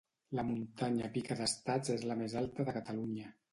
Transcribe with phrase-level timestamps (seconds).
[0.37, 3.33] La muntanya Pica d'Estats és la més alta de Catalunya